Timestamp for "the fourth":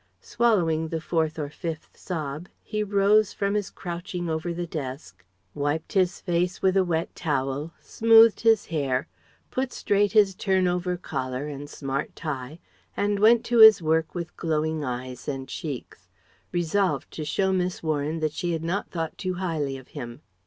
0.87-1.37